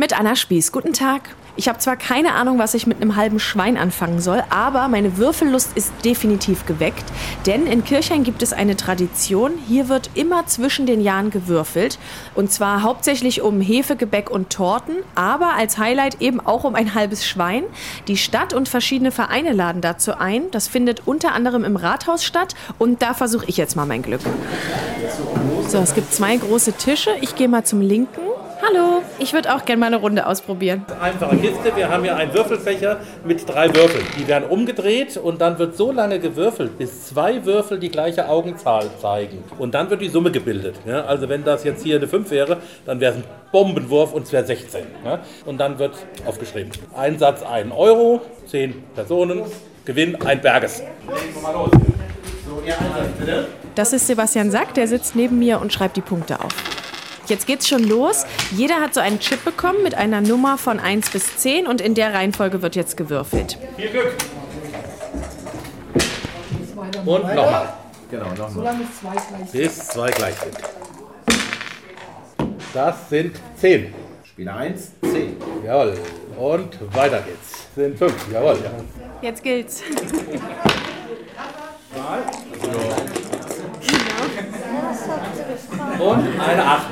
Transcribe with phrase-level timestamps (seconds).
[0.00, 0.70] Mit Anna Spieß.
[0.70, 1.22] Guten Tag.
[1.56, 5.16] Ich habe zwar keine Ahnung, was ich mit einem halben Schwein anfangen soll, aber meine
[5.16, 7.02] Würfellust ist definitiv geweckt.
[7.46, 9.54] Denn in Kirchhain gibt es eine Tradition.
[9.66, 11.98] Hier wird immer zwischen den Jahren gewürfelt.
[12.36, 17.26] Und zwar hauptsächlich um Hefegebäck und Torten, aber als Highlight eben auch um ein halbes
[17.26, 17.64] Schwein.
[18.06, 20.48] Die Stadt und verschiedene Vereine laden dazu ein.
[20.52, 22.54] Das findet unter anderem im Rathaus statt.
[22.78, 24.20] Und da versuche ich jetzt mal mein Glück.
[25.66, 27.10] So, es gibt zwei große Tische.
[27.20, 28.27] Ich gehe mal zum linken.
[28.68, 30.84] Hallo, ich würde auch gerne mal eine Runde ausprobieren.
[31.00, 34.04] Einfache Kiste, wir haben hier einen Würfelfächer mit drei Würfeln.
[34.18, 38.90] Die werden umgedreht und dann wird so lange gewürfelt, bis zwei Würfel die gleiche Augenzahl
[39.00, 39.42] zeigen.
[39.58, 40.74] Und dann wird die Summe gebildet.
[40.86, 44.24] Ja, also wenn das jetzt hier eine 5 wäre, dann wäre es ein Bombenwurf und
[44.24, 44.82] es wäre 16.
[45.02, 45.94] Ja, und dann wird
[46.26, 46.70] aufgeschrieben.
[46.94, 49.44] Einsatz 1 Euro, 10 Personen,
[49.86, 50.82] Gewinn ein Berges.
[53.74, 56.77] Das ist Sebastian Sack, der sitzt neben mir und schreibt die Punkte auf.
[57.28, 58.24] Jetzt geht's schon los.
[58.52, 61.94] Jeder hat so einen Chip bekommen mit einer Nummer von 1 bis 10 und in
[61.94, 63.58] der Reihenfolge wird jetzt gewürfelt.
[63.76, 64.14] Viel Glück!
[67.04, 67.72] Und nochmal.
[68.10, 68.50] Genau, nochmal.
[68.50, 69.52] Solange es zwei gleich sind.
[69.52, 70.56] Bis zwei gleich sind.
[72.72, 73.94] Das sind 10.
[74.24, 75.36] Spieler 1, 10.
[75.64, 75.98] Jawohl.
[76.38, 77.66] Und weiter geht's.
[77.74, 78.32] Sind 5.
[78.32, 78.58] Jawohl.
[79.20, 79.82] Jetzt gilt's.
[85.98, 86.86] Und eine 8.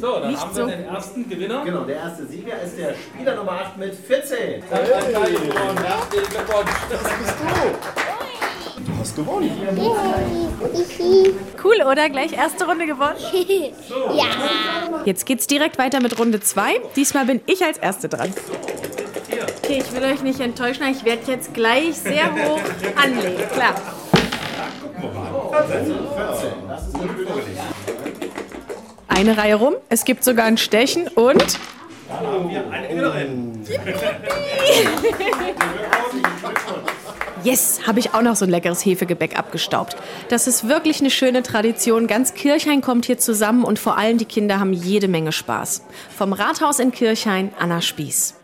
[0.00, 0.70] So, dann Nicht haben wir so.
[0.70, 1.64] den ersten Gewinner.
[1.64, 4.62] Genau, der erste Sieger ist der Spieler Nummer 8 mit 14.
[4.62, 6.70] Herzlichen Glückwunsch.
[8.86, 9.50] Du hast gewonnen.
[11.62, 12.08] Cool, oder?
[12.08, 13.16] Gleich erste Runde gewonnen.
[14.14, 15.02] ja.
[15.04, 16.80] Jetzt geht's direkt weiter mit Runde 2.
[16.96, 18.32] Diesmal bin ich als Erste dran.
[19.62, 22.60] Okay, ich will euch nicht enttäuschen, ich werde jetzt gleich sehr hoch
[22.96, 23.48] anlegen.
[23.52, 23.74] Klar.
[29.14, 31.58] Eine Reihe rum, es gibt sogar ein Stechen und
[37.44, 39.96] Yes, habe ich auch noch so ein leckeres Hefegebäck abgestaubt.
[40.30, 42.06] Das ist wirklich eine schöne Tradition.
[42.06, 45.84] Ganz Kirchhain kommt hier zusammen und vor allem die Kinder haben jede Menge Spaß.
[46.16, 48.34] Vom Rathaus in Kirchhain, Anna Spieß.